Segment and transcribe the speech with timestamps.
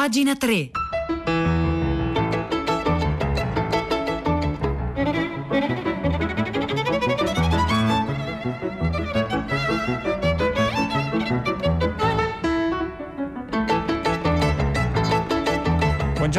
[0.00, 0.72] Pagina 3.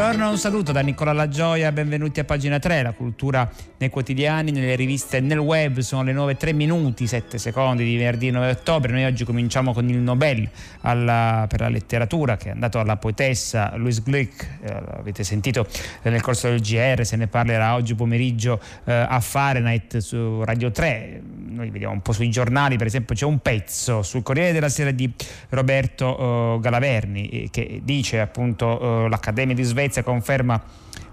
[0.02, 3.48] Buongiorno, un saluto da Nicola Lagioia, benvenuti a pagina 3, la cultura
[3.78, 7.96] nei quotidiani, nelle riviste e nel web, sono le 9 3 minuti, 7 secondi di
[7.98, 10.50] venerdì 9 ottobre, noi oggi cominciamo con il Nobel
[10.82, 15.68] alla, per la letteratura che è andato alla poetessa Louise Glick, eh, avete sentito
[16.02, 21.22] nel corso del GR, se ne parlerà oggi pomeriggio eh, a Fahrenheit su Radio 3,
[21.50, 24.90] noi vediamo un po' sui giornali, per esempio c'è un pezzo sul Corriere della Sera
[24.90, 25.12] di
[25.50, 30.62] Roberto eh, Galaverni eh, che dice appunto eh, l'Accademia di Svezia Svezia conferma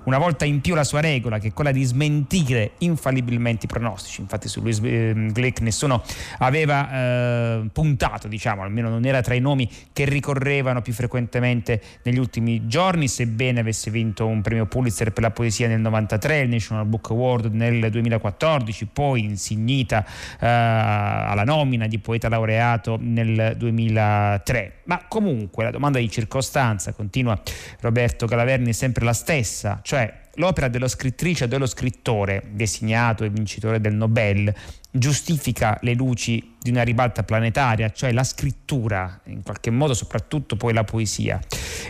[0.04, 4.20] una volta in più la sua regola, che è quella di smentire infallibilmente i pronostici.
[4.20, 6.02] Infatti su Luis ehm, Glick nessuno
[6.38, 12.18] aveva eh, puntato, diciamo, almeno non era tra i nomi che ricorrevano più frequentemente negli
[12.18, 16.86] ultimi giorni, sebbene avesse vinto un premio Pulitzer per la poesia nel 93, il National
[16.86, 20.04] Book Award nel 2014, poi insignita
[20.40, 24.72] eh, alla nomina di poeta laureato nel 2003.
[24.84, 27.38] Ma comunque la domanda di circostanza, continua
[27.80, 33.24] Roberto Galaverni, è sempre la stessa, cioè cioè l'opera dello scrittrice o dello scrittore, designato
[33.24, 34.54] e vincitore del Nobel,
[34.92, 40.72] giustifica le luci di una ribalta planetaria, cioè la scrittura, in qualche modo soprattutto poi
[40.72, 41.40] la poesia.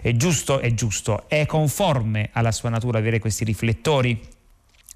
[0.00, 4.18] È giusto, è giusto, è conforme alla sua natura avere questi riflettori?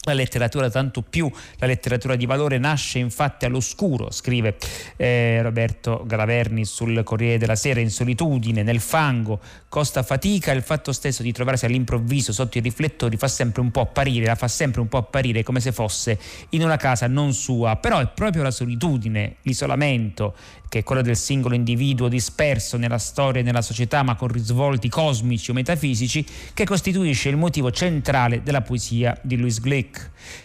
[0.05, 4.57] La letteratura, tanto più la letteratura di valore, nasce infatti all'oscuro, scrive
[4.97, 10.91] eh, Roberto Galaverni sul Corriere della Sera, in solitudine, nel fango, costa fatica, il fatto
[10.91, 14.81] stesso di trovarsi all'improvviso sotto i riflettori fa sempre un po' apparire, la fa sempre
[14.81, 18.51] un po' apparire come se fosse in una casa non sua, però è proprio la
[18.51, 20.35] solitudine, l'isolamento,
[20.69, 24.89] che è quello del singolo individuo disperso nella storia e nella società ma con risvolti
[24.89, 29.92] cosmici o metafisici, che costituisce il motivo centrale della poesia di Louis Glick.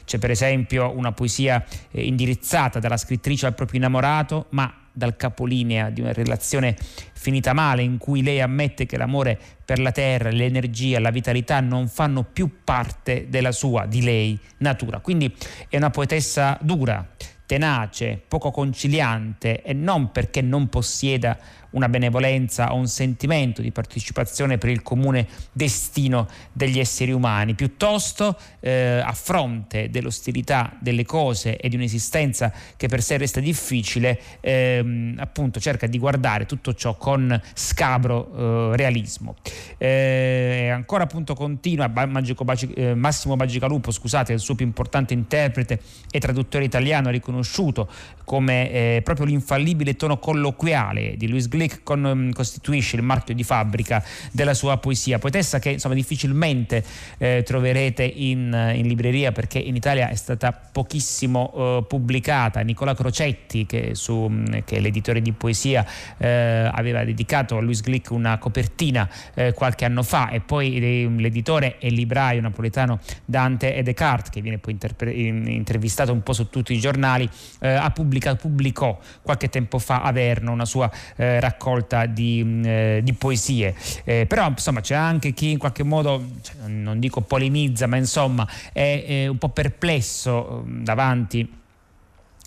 [0.06, 5.92] C'è per esempio una poesia eh, indirizzata dalla scrittrice al proprio innamorato, ma dal capolinea
[5.92, 6.76] di una relazione
[7.14, 11.88] finita male in cui lei ammette che l'amore per la terra, l'energia, la vitalità non
[11.88, 15.00] fanno più parte della sua, di lei, natura.
[15.00, 15.32] Quindi
[15.70, 17.08] è una poetessa dura,
[17.46, 21.38] tenace, poco conciliante e non perché non possieda
[21.78, 28.38] una benevolenza o un sentimento di partecipazione per il comune destino degli esseri umani, piuttosto
[28.60, 35.18] eh, a fronte dell'ostilità delle cose e di un'esistenza che per sé resta difficile, ehm,
[35.20, 39.36] appunto cerca di guardare tutto ciò con scabro eh, realismo.
[39.78, 42.46] Eh, ancora appunto continua Magico,
[42.76, 47.88] eh, Massimo Bagicalupo, scusate, il suo più importante interprete e traduttore italiano riconosciuto
[48.24, 53.44] come eh, proprio l'infallibile tono colloquiale di Luis Glick con, um, costituisce il marchio di
[53.44, 56.84] fabbrica della sua poesia, poetessa che insomma difficilmente
[57.18, 62.60] eh, troverete in, in, libreria perché in Italia è stata pochissimo uh, pubblicata.
[62.62, 65.86] Nicola Crocetti, che, su, mm, che, è l'editore di poesia,
[66.18, 70.80] eh, aveva dedicato a Luis Glick una copertina eh, qualche anno fa e poi
[71.18, 76.50] l'editore e libraio napoletano Dante e Descartes, che viene poi interpre- intervistato un po' su
[76.50, 77.30] tutti i giornali,
[77.60, 82.42] eh, ha pubblicato pubblica, pubblicò qualche tempo fa a Verno una sua eh, raccolta di,
[82.44, 83.76] mm, eh, di poesie.
[84.04, 88.48] Eh, però insomma c'è anche chi in qualche modo, cioè, non dico polemizza, ma insomma
[88.72, 91.52] è un po' perplesso mm, davanti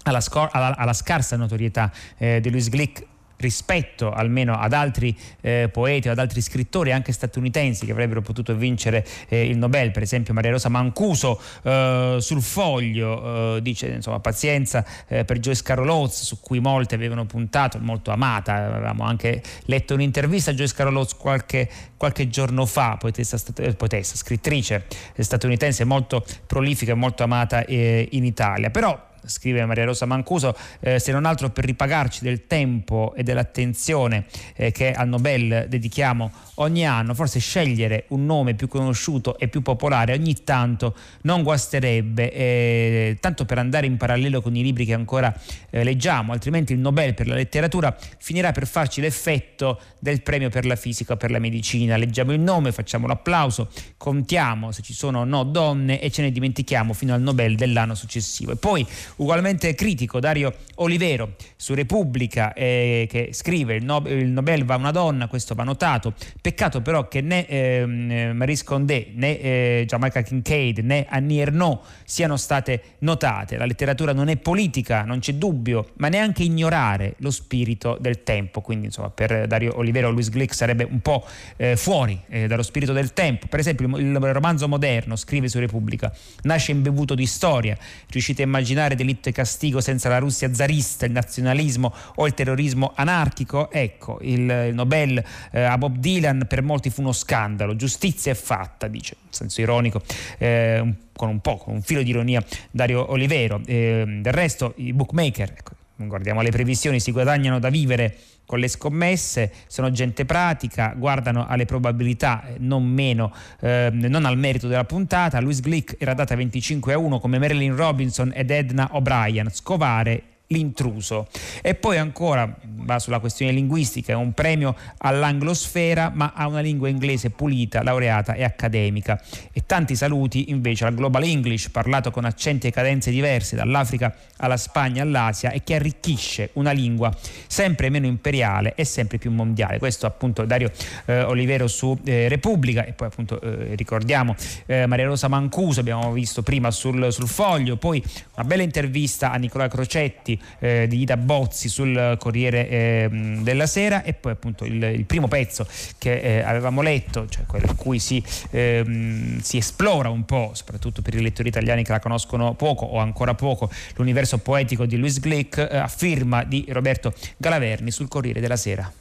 [0.05, 3.07] alla, scor- alla, alla, scarsa notorietà eh, di Louis Glick
[3.41, 8.55] rispetto almeno ad altri eh, poeti o ad altri scrittori anche statunitensi che avrebbero potuto
[8.55, 14.21] vincere eh, il Nobel, per esempio Maria Rosa Mancuso eh, sul foglio eh, dice insomma
[14.21, 19.43] pazienza eh, per Joyce Carol Oates su cui molti avevano puntato, molto amata, avevamo anche
[19.65, 24.85] letto un'intervista a Joyce Carol Oates qualche, qualche giorno fa, poetessa, eh, poetessa scrittrice
[25.19, 31.13] statunitense molto prolifica e molto amata in Italia, però scrive Maria Rosa Mancuso, eh, se
[31.13, 34.25] non altro per ripagarci del tempo e dell'attenzione
[34.57, 39.63] eh, che al Nobel dedichiamo ogni anno, forse scegliere un nome più conosciuto e più
[39.63, 44.95] popolare ogni tanto non guasterebbe, eh, tanto per andare in parallelo con i libri che
[44.95, 45.35] ancora
[45.71, 50.67] eh, leggiamo, altrimenti il Nobel per la letteratura finirà per farci l'effetto del premio per
[50.67, 51.97] la fisica o per la medicina.
[51.97, 56.31] Leggiamo il nome, facciamo l'applauso, contiamo se ci sono o no donne e ce ne
[56.31, 58.53] dimentichiamo fino al Nobel dell'anno successivo.
[58.53, 58.87] E poi
[59.21, 64.77] Ugualmente critico Dario Olivero su Repubblica eh, che scrive il, no- il, Nobel va a
[64.79, 66.15] una donna, questo va notato.
[66.41, 67.85] Peccato però che né eh,
[68.33, 73.59] Maurice Condé né eh, Jamaica Kincaid né Annie Ernaux siano state notate.
[73.59, 78.63] La letteratura non è politica, non c'è dubbio, ma neanche ignorare lo spirito del tempo.
[78.63, 81.27] Quindi insomma per Dario Olivero Louis Glick sarebbe un po'
[81.57, 83.49] eh, fuori eh, dallo spirito del tempo.
[83.49, 86.11] Per esempio il, il romanzo moderno, scrive su Repubblica,
[86.45, 87.77] nasce imbevuto di storia.
[88.09, 92.93] Riuscite a immaginare delitto e castigo senza la Russia zarista, il nazionalismo o il terrorismo
[92.95, 93.71] anarchico?
[93.71, 97.77] Ecco, il, il Nobel eh, a Bob Dylan per molti fu uno scandalo.
[97.77, 100.03] Giustizia è fatta, dice, in senso ironico,
[100.39, 103.61] eh, con un po', con un filo di ironia Dario Olivero.
[103.67, 108.17] Eh, del resto i bookmaker, ecco, guardiamo le previsioni, si guadagnano da vivere
[108.51, 114.37] con le scommesse, sono gente pratica, guardano alle probabilità, eh, non meno, eh, non al
[114.37, 115.39] merito della puntata.
[115.39, 119.51] Louis Glick era data 25 a 1 come Marilyn Robinson ed Edna O'Brien.
[119.53, 121.29] Scovare l'intruso.
[121.63, 126.89] E poi ancora, va sulla questione linguistica, è un premio all'anglosfera, ma a una lingua
[126.89, 129.21] inglese pulita, laureata e accademica.
[129.53, 134.57] E tanti saluti invece al Global English, parlato con accenti e cadenze diverse dall'Africa alla
[134.57, 137.15] Spagna all'Asia e che arricchisce una lingua
[137.51, 139.79] sempre meno imperiale e sempre più mondiale.
[139.79, 140.71] Questo appunto Dario
[141.07, 144.37] eh, Olivero su eh, Repubblica e poi appunto eh, ricordiamo
[144.67, 148.01] eh, Maria Rosa Mancuso, abbiamo visto prima sul, sul foglio, poi
[148.37, 153.09] una bella intervista a Nicola Crocetti eh, di Ida Bozzi sul Corriere eh,
[153.43, 155.67] della Sera e poi appunto il, il primo pezzo
[155.99, 161.21] che avevamo letto, cioè quello in cui si, si, esplora un po', soprattutto per i
[161.21, 165.89] lettori italiani che la conoscono poco o ancora poco, l'universo poetico di Louis Glick a
[165.89, 168.93] firma di Roberto Galaverni sul Corriere della Sera.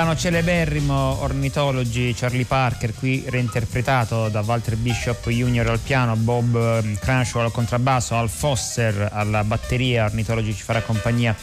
[0.00, 5.68] Brano celeberrimo Ornithology Charlie Parker qui reinterpretato da Walter Bishop Jr.
[5.68, 11.36] al piano Bob ehm, Crenshaw al contrabbasso Al Foster alla batteria Ornithology ci farà compagnia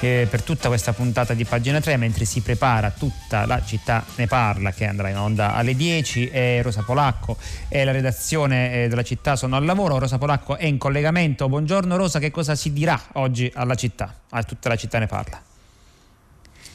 [0.00, 4.26] eh, per tutta questa puntata di pagina 3 mentre si prepara tutta la città ne
[4.26, 7.36] parla che andrà in onda alle 10 e Rosa Polacco
[7.68, 11.94] e la redazione eh, della città sono al lavoro Rosa Polacco è in collegamento buongiorno
[11.96, 15.49] Rosa che cosa si dirà oggi alla città a tutta la città ne parla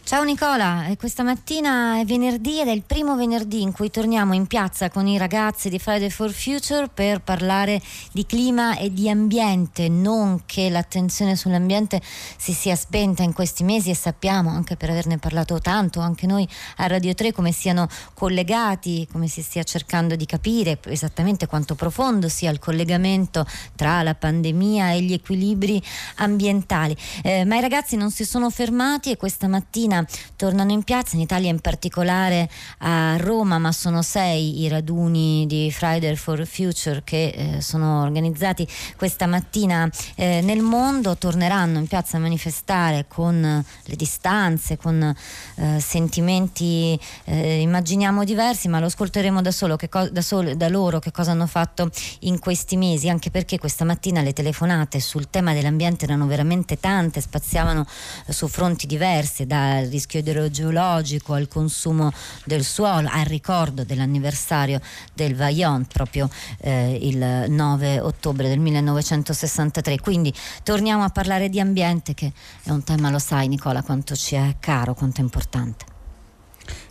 [0.06, 4.46] Ciao Nicola, questa mattina è venerdì ed è il primo venerdì in cui torniamo in
[4.46, 7.82] piazza con i ragazzi di Friday for Future per parlare
[8.12, 12.00] di clima e di ambiente, non che l'attenzione sull'ambiente
[12.38, 16.48] si sia spenta in questi mesi e sappiamo anche per averne parlato tanto anche noi
[16.78, 22.30] a Radio 3 come siano collegati, come si stia cercando di capire esattamente quanto profondo
[22.30, 23.44] sia il collegamento
[23.76, 25.82] tra la pandemia e gli equilibri
[26.18, 26.96] ambientali.
[27.24, 31.16] Eh, ma i ragazzi non si sono fermati e questa mattina mattina tornano in piazza,
[31.16, 32.50] in Italia in particolare
[32.80, 38.68] a Roma, ma sono sei i raduni di Friday for Future che eh, sono organizzati
[38.98, 39.90] questa mattina.
[40.16, 43.42] Eh, nel mondo, torneranno in piazza a manifestare con
[43.84, 45.16] le distanze, con
[45.56, 51.00] eh, sentimenti eh, immaginiamo diversi, ma lo ascolteremo da, solo, co- da, solo, da loro
[51.00, 51.90] che cosa hanno fatto
[52.22, 57.22] in questi mesi, anche perché questa mattina le telefonate sul tema dell'ambiente erano veramente tante,
[57.22, 57.86] spaziavano
[58.26, 62.12] eh, su fronti diversi, da al rischio idrogeologico, al consumo
[62.44, 64.82] del suolo, al ricordo dell'anniversario
[65.14, 70.00] del Vaillant proprio eh, il 9 ottobre del 1963.
[70.00, 72.32] Quindi torniamo a parlare di ambiente che
[72.64, 75.95] è un tema, lo sai Nicola, quanto ci è caro, quanto è importante.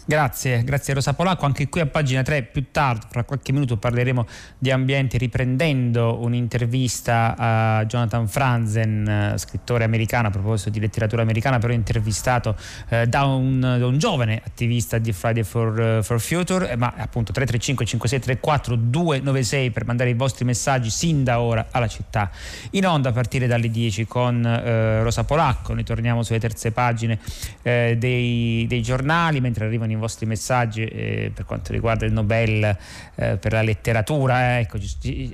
[0.07, 1.47] Grazie, grazie Rosa Polacco.
[1.47, 4.27] Anche qui a pagina 3 più tardi, fra qualche minuto parleremo
[4.59, 11.73] di ambiente riprendendo un'intervista a Jonathan Franzen, scrittore americano a proposito di letteratura americana, però
[11.73, 12.55] intervistato
[12.91, 16.93] eh, da, un, da, un, giovane attivista di Friday for, uh, for Future, eh, ma
[16.99, 22.31] appunto 335 5634 296 per mandare i vostri messaggi sin da ora alla città.
[22.73, 27.19] In onda a partire dalle 10 con eh, Rosa Polacco, noi torniamo sulle terze pagine
[27.63, 32.77] eh, dei, dei giornali mentre arrivano i vostri messaggi eh, per quanto riguarda il Nobel
[33.15, 34.57] eh, per la letteratura.
[34.57, 34.79] Eh, ecco,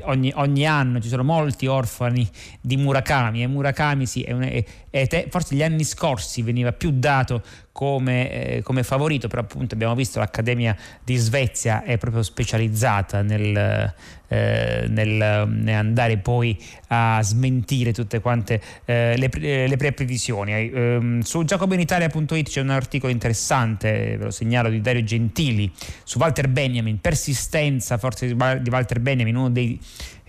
[0.02, 2.28] ogni, ogni, anno ci sono molti orfani
[2.60, 6.72] di Murakami e Murakami sì, è un, è, è te, forse gli anni scorsi veniva
[6.72, 12.22] più dato come, eh, come, favorito, però appunto abbiamo visto l'Accademia di Svezia è proprio
[12.22, 13.94] specializzata nel,
[14.28, 16.58] eh, nel, nel andare poi
[16.88, 19.30] a smentire tutte quante eh, le,
[19.68, 20.52] le pre-previsioni.
[20.52, 25.70] Ehm, su giacobinitalia.it c'è un articolo interessante, ve lo segnalo, di Dario Gentili
[26.02, 29.78] su Walter Benjamin, persistenza forse di Walter Benjamin, uno dei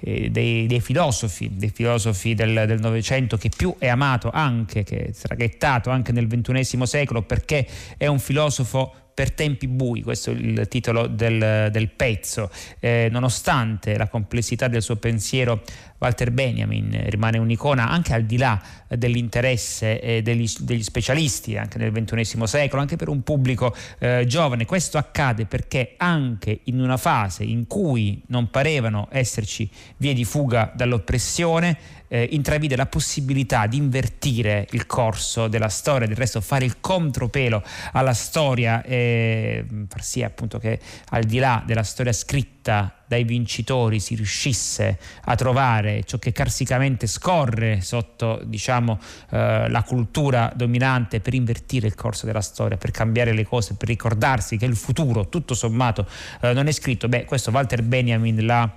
[0.02, 5.12] eh, dei, dei, filosofi, dei filosofi del Novecento che più è amato anche, che è
[5.12, 7.68] traghettato anche nel XXI secolo perché
[7.98, 12.50] è un filosofo per tempi bui, questo è il titolo del, del pezzo,
[12.80, 15.62] eh, nonostante la complessità del suo pensiero
[16.02, 21.92] Walter Benjamin rimane un'icona anche al di là dell'interesse eh, degli, degli, specialisti anche nel
[21.92, 24.66] XXI secolo, anche per un pubblico eh, giovane.
[24.66, 30.72] Questo accade perché anche in una fase in cui non parevano esserci vie di fuga
[30.76, 31.78] dall'oppressione,
[32.14, 37.64] eh, intravide la possibilità di invertire il corso della storia, del resto fare il contropelo
[37.94, 40.78] alla storia e far sì appunto che
[41.12, 47.08] al di là della storia scritta dai vincitori si riuscisse a trovare ciò che carsicamente
[47.08, 49.00] scorre sotto diciamo,
[49.30, 53.88] eh, la cultura dominante per invertire il corso della storia, per cambiare le cose, per
[53.88, 56.06] ricordarsi che il futuro tutto sommato
[56.42, 57.08] eh, non è scritto.
[57.08, 58.70] Beh, questo Walter Benjamin l'ha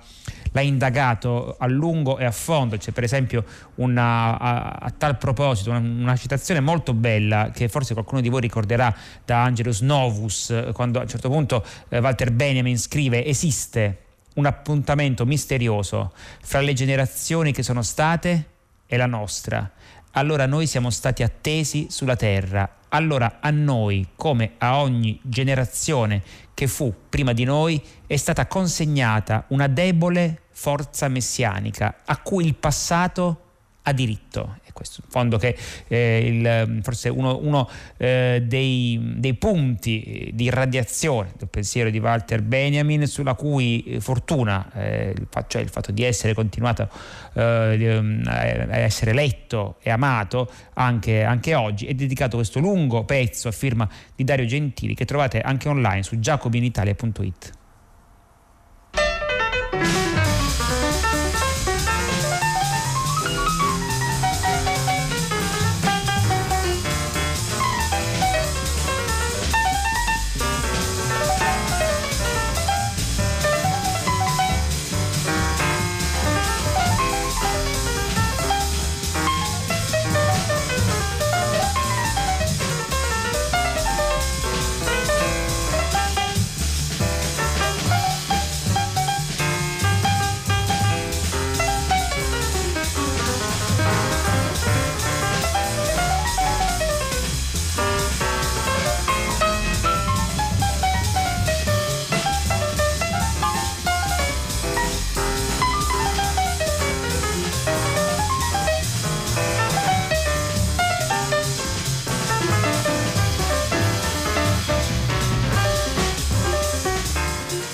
[0.55, 2.77] l'ha indagato a lungo e a fondo.
[2.77, 3.43] C'è per esempio
[3.75, 8.39] una, a, a, tal proposito una, una, citazione molto bella che forse qualcuno di voi
[8.39, 8.95] ricorderà
[9.25, 14.03] da Angelus Novus, quando a un certo punto eh, Walter Benjamin scrive esiste
[14.35, 18.45] un appuntamento misterioso fra le generazioni che sono state
[18.87, 19.69] e la nostra.
[20.11, 22.77] Allora noi siamo stati attesi sulla terra.
[22.89, 29.43] Allora a noi, come a ogni generazione che fu prima di noi, è stata consegnata
[29.49, 33.41] una debole forza messianica a cui il passato
[33.83, 35.55] ha diritto questo in fondo che
[35.87, 42.41] eh, il, forse uno, uno eh, dei, dei, punti di irradiazione del pensiero di Walter
[42.41, 45.15] Benjamin sulla cui eh, fortuna, eh,
[45.47, 46.89] cioè il fatto di essere continuato
[47.33, 53.51] eh, a essere letto e amato anche, anche oggi, è dedicato questo lungo pezzo a
[53.51, 57.63] firma di Dario Gentili che trovate anche online su giacobinitalia.it.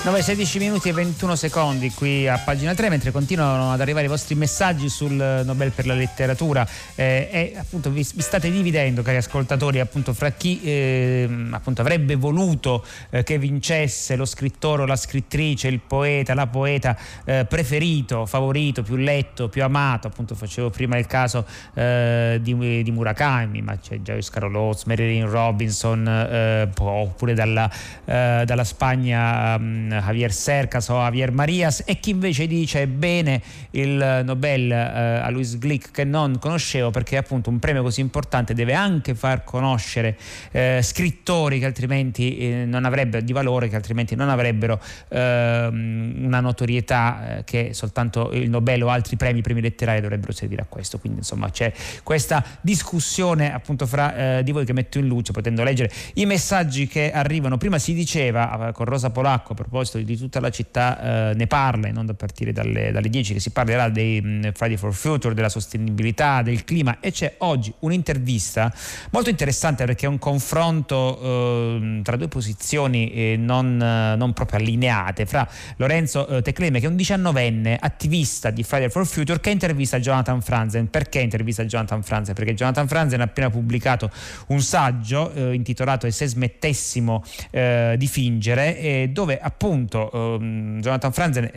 [0.03, 4.09] 9, 16 minuti e 21 secondi qui a pagina 3, mentre continuano ad arrivare i
[4.09, 6.67] vostri messaggi sul Nobel per la letteratura.
[6.95, 12.15] Eh, e appunto vi, vi, state dividendo, cari ascoltatori, appunto fra chi eh, appunto avrebbe
[12.15, 18.25] voluto eh, che vincesse lo scrittore o la scrittrice, il poeta, la poeta eh, preferito,
[18.25, 23.77] favorito, più letto, più amato, appunto facevo prima il caso eh, di, di, Murakami, ma
[23.77, 27.69] c'è Joyce Carol Oates, Marilyn Robinson, eh, oppure dalla,
[28.03, 34.75] dalla Spagna Javier Cercas o Javier Marias e chi invece dice bene il Nobel eh,
[34.75, 39.43] a Luis Glick che non conoscevo perché appunto un premio così importante deve anche far
[39.43, 40.17] conoscere
[40.51, 44.79] eh, scrittori che altrimenti eh, non avrebbero di valore, che altrimenti non avrebbero
[45.09, 50.61] ehm, una notorietà eh, che soltanto il Nobel o altri premi, premi letterari dovrebbero servire
[50.61, 50.99] a questo.
[50.99, 51.71] Quindi insomma c'è
[52.03, 56.87] questa discussione appunto fra eh, di voi che metto in luce potendo leggere i messaggi
[56.87, 57.57] che arrivano.
[57.57, 61.47] Prima si diceva eh, con Rosa Polacco a proposito di tutta la città eh, ne
[61.47, 65.33] parla non da partire dalle, dalle 10 che si parlerà dei mm, Friday for Future,
[65.33, 68.73] della sostenibilità, del clima e c'è oggi un'intervista
[69.11, 75.25] molto interessante perché è un confronto eh, tra due posizioni eh, non, non, proprio allineate
[75.25, 75.47] fra
[75.77, 80.41] Lorenzo eh, Tecleme che è un diciannovenne attivista di Friday for Future che intervista Jonathan
[80.41, 80.89] Franzen.
[80.89, 82.33] Perché intervista Jonathan Franzen?
[82.33, 84.09] Perché Jonathan Franzen ha appena pubblicato
[84.47, 91.49] un saggio eh, intitolato E se smettessimo eh, di fingere dove appunto ehm, Jonathan Franzen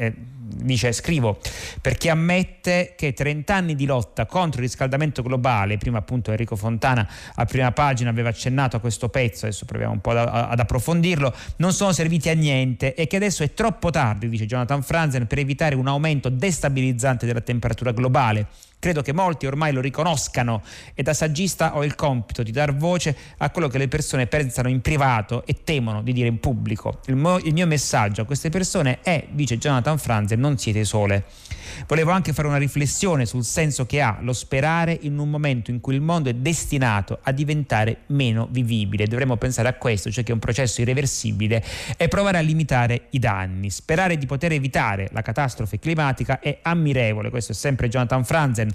[0.57, 1.39] dice scrivo
[1.81, 7.09] perché ammette che 30 anni di lotta contro il riscaldamento globale, prima appunto Enrico Fontana
[7.35, 11.73] a prima pagina aveva accennato a questo pezzo, adesso proviamo un po' ad, approfondirlo, non
[11.73, 15.75] sono serviti a niente e che adesso è troppo tardi, dice Jonathan Franzen, per evitare
[15.75, 18.47] un aumento destabilizzante della temperatura globale.
[18.85, 20.61] Credo che molti ormai lo riconoscano
[20.93, 24.69] e da saggista ho il compito di dar voce a quello che le persone pensano
[24.69, 27.01] in privato e temono di dire in pubblico.
[27.07, 31.25] Il, mo- il mio messaggio a queste persone è, dice Jonathan Franzen, non siete sole.
[31.87, 35.81] Volevo anche fare una riflessione sul senso che ha lo sperare in un momento in
[35.81, 39.07] cui il mondo è destinato a diventare meno vivibile.
[39.07, 41.65] Dovremmo pensare a questo, cioè che è un processo irreversibile
[41.97, 43.71] e provare a limitare i danni.
[43.71, 48.71] Sperare di poter evitare la catastrofe climatica è ammirevole, questo è sempre Jonathan Franzen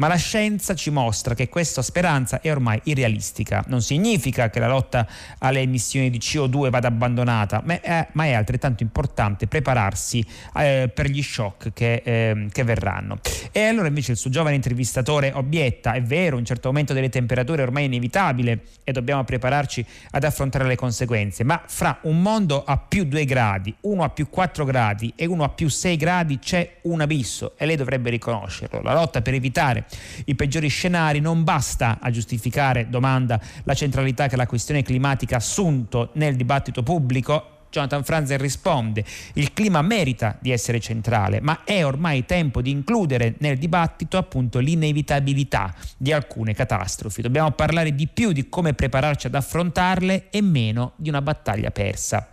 [0.00, 3.62] ma la scienza ci mostra che questa speranza è ormai irrealistica.
[3.66, 5.06] Non significa che la lotta
[5.40, 10.24] alle emissioni di CO2 vada abbandonata, ma è, ma è altrettanto importante prepararsi
[10.56, 13.18] eh, per gli shock che, eh, che, verranno.
[13.52, 17.60] E allora invece il suo giovane intervistatore obietta, è vero, un certo aumento delle temperature
[17.62, 22.78] è ormai inevitabile e dobbiamo prepararci ad affrontare le conseguenze, ma fra un mondo a
[22.78, 26.78] più 2 gradi, uno a più 4 gradi e uno a più 6 gradi c'è
[26.82, 28.80] un abisso e lei dovrebbe riconoscerlo.
[28.80, 29.88] La lotta per evitare
[30.26, 35.38] i peggiori scenari, non basta a giustificare, domanda, la centralità che la questione climatica ha
[35.38, 37.58] assunto nel dibattito pubblico.
[37.70, 39.04] Jonathan Franzen risponde,
[39.34, 44.58] il clima merita di essere centrale, ma è ormai tempo di includere nel dibattito appunto
[44.58, 47.22] l'inevitabilità di alcune catastrofi.
[47.22, 52.28] Dobbiamo parlare di più di come prepararci ad affrontarle e meno di una battaglia persa.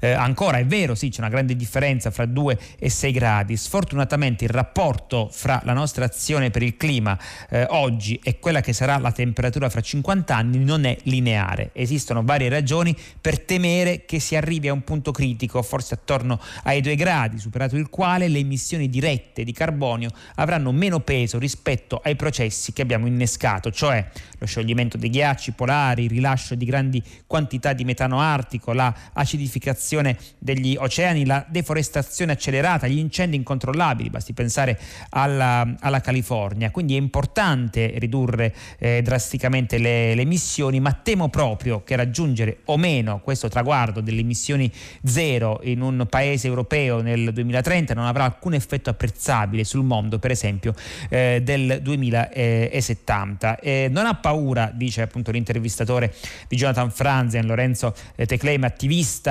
[0.00, 3.56] Eh, ancora è vero, sì, c'è una grande differenza fra 2 e 6 gradi.
[3.56, 7.18] Sfortunatamente il rapporto fra la nostra azione per il clima
[7.48, 11.70] eh, oggi e quella che sarà la temperatura fra 50 anni non è lineare.
[11.72, 16.80] Esistono varie ragioni per temere che si arrivi a un punto critico, forse attorno ai
[16.80, 22.16] 2 gradi, superato il quale le emissioni dirette di carbonio avranno meno peso rispetto ai
[22.16, 24.06] processi che abbiamo innescato, cioè
[24.38, 29.43] lo scioglimento dei ghiacci polari, il rilascio di grandi quantità di metano artico, la acidificazione
[29.44, 34.78] acidificazione degli oceani, la deforestazione accelerata, gli incendi incontrollabili, basti pensare
[35.10, 36.70] alla, alla California.
[36.70, 42.76] Quindi è importante ridurre eh, drasticamente le, le, emissioni, ma temo proprio che raggiungere o
[42.76, 44.70] meno questo traguardo delle emissioni
[45.04, 50.30] zero in un paese europeo nel 2030 non avrà alcun effetto apprezzabile sul mondo, per
[50.30, 50.74] esempio,
[51.10, 53.58] eh, del 2070.
[53.58, 56.14] Eh, non ha paura, dice appunto l'intervistatore
[56.48, 58.64] di Jonathan Franzen, Lorenzo eh, Teclem,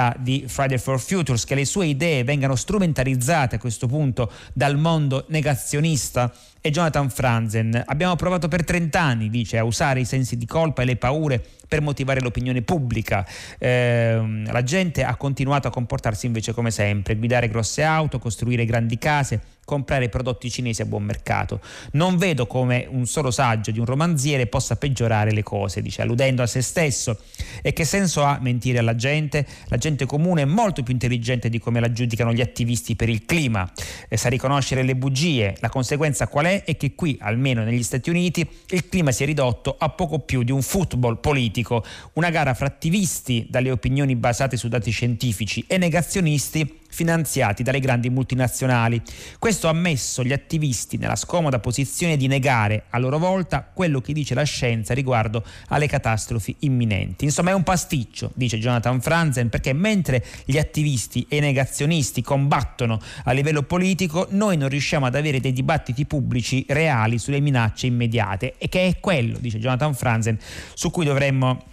[0.03, 4.77] attivista di Friday for Futures, che le sue idee vengano strumentalizzate a questo punto dal
[4.77, 6.33] mondo negazionista
[6.65, 7.83] e Jonathan Franzen.
[7.87, 11.43] Abbiamo provato per 30 anni, dice, a usare i sensi di colpa e le paure
[11.67, 13.27] per motivare l'opinione pubblica.
[13.57, 18.97] Eh, la gente ha continuato a comportarsi invece come sempre, guidare grosse auto, costruire grandi
[18.97, 21.59] case, comprare prodotti cinesi a buon mercato.
[21.93, 26.43] Non vedo come un solo saggio di un romanziere possa peggiorare le cose, dice, alludendo
[26.43, 27.19] a se stesso.
[27.61, 29.45] E che senso ha mentire alla gente?
[29.67, 33.25] La gente comune è molto più intelligente di come la giudicano gli attivisti per il
[33.25, 33.69] clima.
[34.07, 35.55] E sa riconoscere le bugie.
[35.59, 36.52] La conseguenza qual è?
[36.61, 40.43] È che qui, almeno negli Stati Uniti, il clima si è ridotto a poco più
[40.43, 45.77] di un football politico, una gara fra attivisti dalle opinioni basate su dati scientifici e
[45.77, 49.01] negazionisti finanziati dalle grandi multinazionali.
[49.39, 54.13] Questo ha messo gli attivisti nella scomoda posizione di negare a loro volta quello che
[54.13, 57.25] dice la scienza riguardo alle catastrofi imminenti.
[57.25, 62.99] Insomma è un pasticcio, dice Jonathan Franzen, perché mentre gli attivisti e i negazionisti combattono
[63.23, 68.55] a livello politico, noi non riusciamo ad avere dei dibattiti pubblici reali sulle minacce immediate.
[68.57, 70.37] E che è quello, dice Jonathan Franzen,
[70.73, 71.63] su cui dovremmo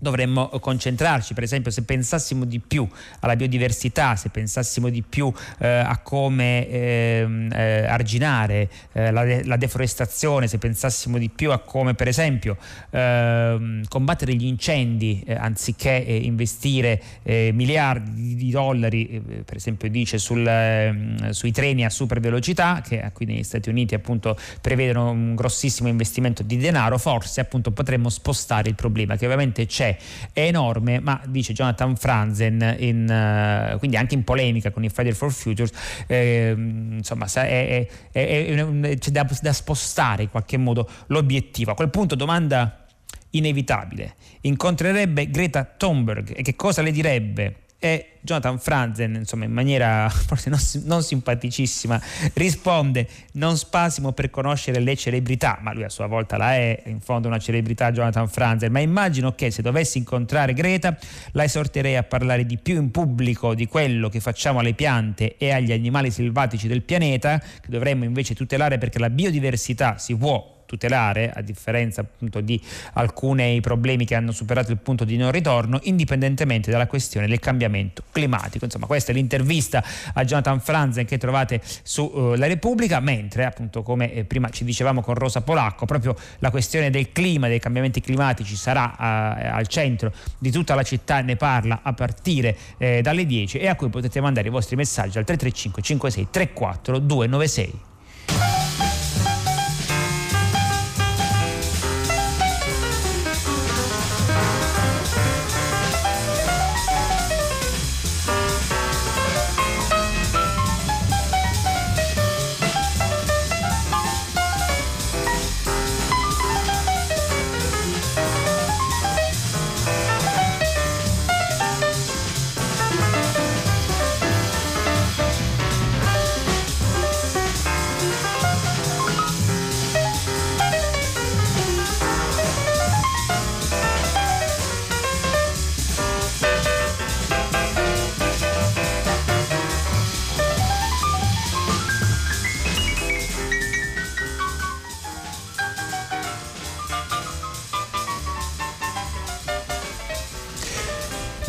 [0.00, 2.88] dovremmo concentrarci, per esempio se pensassimo di più
[3.20, 9.56] alla biodiversità, se pensassimo di più eh, a come ehm, eh, arginare eh, la, la,
[9.56, 12.56] deforestazione, se pensassimo di più a come per esempio
[12.90, 20.16] ehm, combattere gli incendi eh, anziché eh, investire eh, miliardi di dollari, per esempio dice
[20.18, 25.34] sul, ehm, sui treni a super velocità che qui negli Stati Uniti appunto prevedono un
[25.34, 29.89] grossissimo investimento di denaro, forse appunto potremmo spostare il problema che ovviamente c'è
[30.32, 35.12] è enorme, ma dice Jonathan Franzen, in, uh, quindi anche in polemica con i Friday
[35.12, 35.70] for Futures,
[36.06, 41.72] eh, insomma è, è, è, c'è da, da spostare in qualche modo l'obiettivo.
[41.72, 42.86] A quel punto domanda
[43.30, 47.56] inevitabile, incontrerebbe Greta Thunberg e che cosa le direbbe?
[47.82, 51.98] E Jonathan Franzen, insomma, in maniera forse non, non, simpaticissima,
[52.34, 57.00] risponde: Non spasimo per conoscere le celebrità, ma lui a sua volta la è, in
[57.00, 58.70] fondo una celebrità, Jonathan Franzen.
[58.70, 60.96] Ma immagino che se dovessi incontrare Greta,
[61.32, 65.50] la esorterei a parlare di più in pubblico di quello che facciamo alle piante e
[65.50, 71.32] agli animali selvatici del pianeta, che dovremmo invece tutelare perché la biodiversità si può tutelare,
[71.34, 72.60] a differenza appunto di
[72.92, 78.04] alcuni problemi che hanno superato il punto di non ritorno, indipendentemente dalla questione del cambiamento
[78.12, 78.66] climatico.
[78.66, 79.82] Insomma, questa è l'intervista
[80.14, 84.62] a Jonathan Franzen che trovate su uh, La Repubblica, mentre appunto come eh, prima ci
[84.62, 89.66] dicevamo con Rosa Polacco, proprio la questione del clima, dei cambiamenti climatici sarà uh, al
[89.66, 93.88] centro di tutta la città, ne parla a partire eh, dalle 10 e a cui
[93.88, 98.59] potete mandare i vostri messaggi al 335 56 34 296.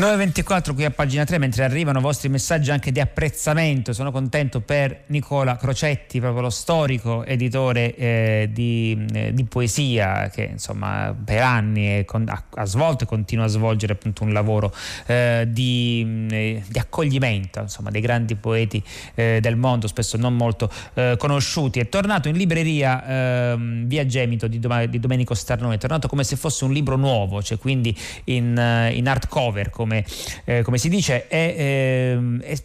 [0.01, 3.93] 9.24 qui a pagina 3 mentre arrivano i vostri messaggi anche di apprezzamento.
[3.93, 10.49] Sono contento per Nicola Crocetti proprio lo storico editore eh, di, eh, di, poesia che
[10.53, 14.73] insomma per anni con, ha, ha, svolto e continua a svolgere appunto un lavoro
[15.05, 18.83] eh, di, eh, di, accoglimento insomma dei grandi poeti
[19.13, 21.79] eh, del mondo spesso non molto eh, conosciuti.
[21.79, 24.59] È tornato in libreria ehm, via Gemito di,
[24.89, 25.75] di, Domenico Starnone.
[25.75, 30.05] È tornato come se fosse un libro nuovo cioè quindi in, in hardcover come come,
[30.45, 32.55] eh, come si dice, è, eh, è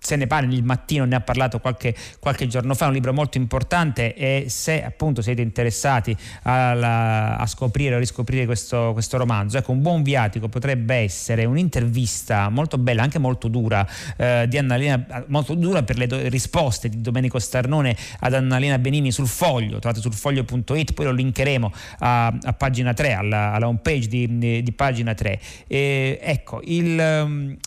[0.00, 3.36] se ne parla il mattino, ne ha parlato qualche, qualche, giorno fa, un libro molto
[3.36, 9.72] importante e se appunto siete interessati alla, a scoprire o riscoprire questo, questo, romanzo, ecco
[9.72, 13.86] un buon viatico potrebbe essere un'intervista molto bella, anche molto dura,
[14.16, 19.12] eh, di Annalena, molto dura per le do, risposte di Domenico Starnone ad Annalena Benini
[19.12, 23.80] sul foglio, trovate sul foglio.it, poi lo linkeremo a, a pagina 3, alla, alla home
[23.82, 25.40] page di, di, di pagina 3.
[25.66, 27.58] E, ecco, il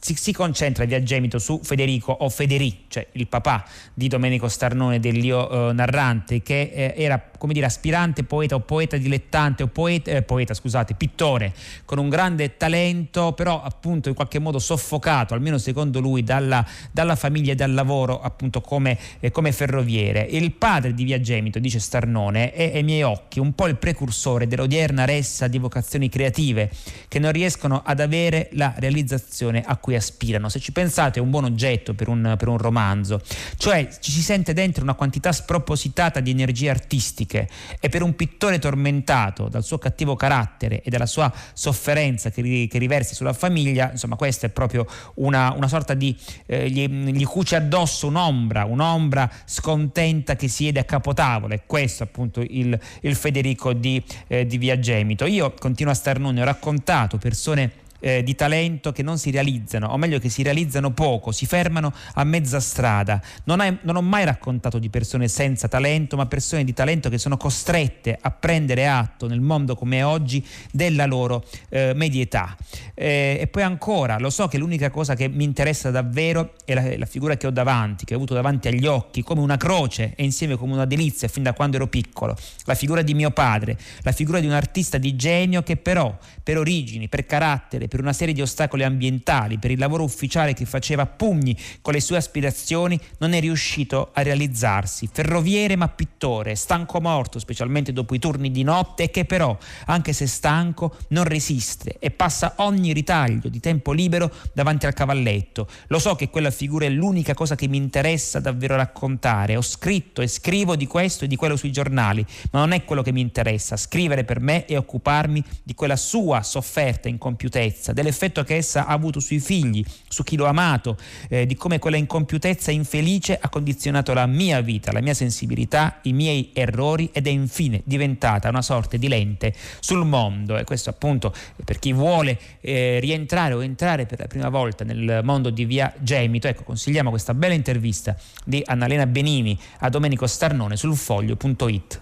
[0.00, 4.98] si, si, concentra via Gemito su Federico o Federì, cioè il papà di Domenico Starnone
[4.98, 10.10] dell'Io eh, Narrante, che eh, era come dire aspirante poeta o poeta dilettante o poeta,
[10.10, 15.58] eh, poeta, scusate, pittore con un grande talento, però appunto in qualche modo soffocato, almeno
[15.58, 20.22] secondo lui, dalla, dalla famiglia e dal lavoro appunto come, eh, come, ferroviere.
[20.22, 24.46] Il padre di via Gemito, dice Starnone, è ai miei occhi un po' il precursore
[24.46, 26.70] dell'odierna ressa di vocazioni creative
[27.08, 30.48] che non riescono ad avere la realizzazione a cui cui aspirano.
[30.48, 33.20] Se ci pensate è un buon oggetto per un, per un romanzo,
[33.56, 37.48] cioè ci si sente dentro una quantità spropositata di energie artistiche
[37.80, 42.78] e per un pittore tormentato dal suo cattivo carattere e dalla sua sofferenza che, che
[42.78, 47.56] riversi sulla famiglia, insomma questa è proprio una, una sorta di, eh, gli, gli cuce
[47.56, 54.02] addosso un'ombra, un'ombra scontenta che siede a capotavola e questo appunto il, il Federico di,
[54.28, 55.26] eh, di Via Gemito.
[55.26, 59.88] Io continuo a star non, ho raccontato persone eh, di talento che non si realizzano,
[59.88, 63.20] o meglio che si realizzano poco, si fermano a mezza strada.
[63.44, 67.18] Non, hai, non ho mai raccontato di persone senza talento, ma persone di talento che
[67.18, 72.56] sono costrette a prendere atto nel mondo come è oggi della loro eh, medietà.
[72.94, 76.96] Eh, e poi ancora, lo so che l'unica cosa che mi interessa davvero è la,
[76.96, 80.24] la, figura che ho davanti, che ho avuto davanti agli occhi, come una croce e
[80.24, 82.36] insieme come una delizia fin da quando ero piccolo.
[82.64, 86.58] La figura di mio padre, la figura di un artista di genio che però, per
[86.58, 91.04] origini, per carattere, per una serie di ostacoli ambientali, per il lavoro ufficiale che faceva
[91.04, 95.10] pugni con le sue aspirazioni, non è riuscito a realizzarsi.
[95.12, 100.12] Ferroviere ma pittore, stanco morto, specialmente dopo i turni di notte, e che però, anche
[100.12, 105.66] se stanco, non resiste e passa ogni ritaglio di tempo libero davanti al cavalletto.
[105.88, 109.56] Lo so che quella figura è l'unica cosa che mi interessa davvero raccontare.
[109.56, 113.02] Ho scritto e scrivo di questo e di quello sui giornali, ma non è quello
[113.02, 113.76] che mi interessa.
[113.76, 119.20] Scrivere per me e occuparmi di quella sua sofferta incompiutezza, dell'effetto che essa ha avuto
[119.20, 120.96] sui figli, su chi l'ho amato,
[121.28, 126.12] eh, di come quella incompiutezza infelice ha condizionato la mia vita, la mia sensibilità, i
[126.12, 130.56] miei errori ed è infine diventata una sorta di lente sul mondo.
[130.56, 135.20] E questo appunto per chi vuole eh, rientrare o entrare per la prima volta nel
[135.24, 140.76] mondo di via Gemito, ecco, consigliamo questa bella intervista di Annalena Benimi a Domenico Starnone
[140.76, 142.00] sul foglio.it.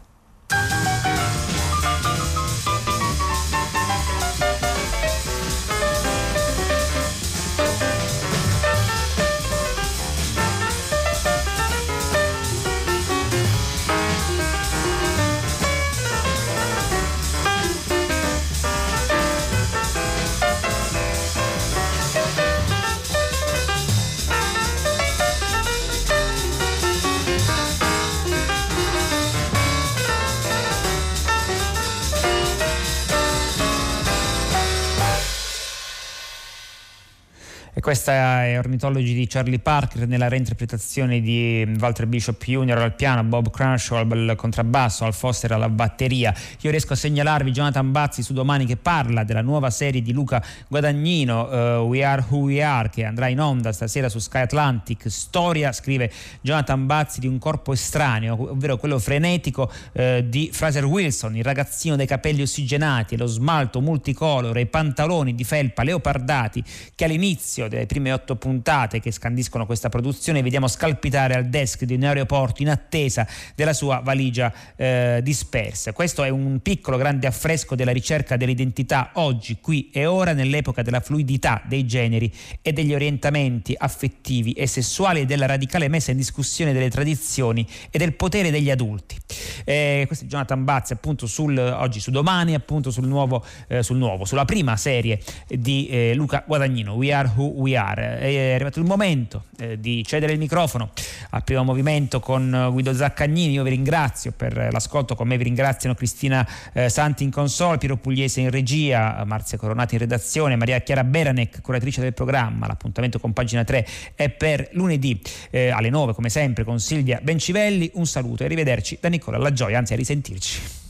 [37.89, 42.77] Questa è Ornitologi di Charlie Parker nella reinterpretazione di Walter Bishop Jr.
[42.77, 46.35] al piano, Bob Crenshaw al contrabbasso, Al Foster alla batteria.
[46.61, 50.45] Io riesco a segnalarvi Jonathan Bazzi su domani che parla della nuova serie di Luca
[50.69, 55.11] Guadagnino, uh, We Are Who We Are, che andrà in onda stasera su Sky Atlantic.
[55.11, 61.37] Storia, scrive Jonathan Bazzi, di un corpo estraneo, ovvero quello frenetico uh, di Fraser Wilson,
[61.37, 66.63] il ragazzino dai capelli ossigenati, lo smalto multicolore, i pantaloni di felpa leopardati
[66.95, 71.95] che all'inizio delle prime otto puntate che scandiscono questa produzione, vediamo scalpitare al desk di
[71.95, 75.93] un aeroporto in attesa della sua valigia eh, dispersa.
[75.93, 81.01] Questo è un piccolo grande affresco della ricerca dell'identità oggi, qui e ora, nell'epoca della
[81.01, 86.73] fluidità dei generi e degli orientamenti affettivi e sessuali e della radicale messa in discussione
[86.73, 89.17] delle tradizioni e del potere degli adulti.
[89.65, 93.97] Eh, questo è Jonathan Bazzi appunto sul, oggi su domani appunto sul nuovo, eh, sul
[93.97, 98.79] nuovo sulla prima serie di eh, Luca Guadagnino We Are Who We Are è arrivato
[98.79, 100.91] il momento eh, di cedere il microfono
[101.31, 103.53] al primo movimento con Guido Zaccagnini.
[103.53, 105.15] Io vi ringrazio per l'ascolto.
[105.15, 109.95] Con me vi ringraziano Cristina eh, Santi in console Piero Pugliese in regia Marzia Coronati
[109.95, 112.67] in redazione Maria Chiara Beranec curatrice del programma.
[112.67, 117.91] L'appuntamento con pagina 3 è per lunedì eh, alle 9 come sempre con Silvia Bencivelli.
[117.95, 120.88] Un saluto e arrivederci da Nicola La Gioia, anzi a risentirci.